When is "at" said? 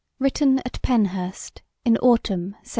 0.65-0.81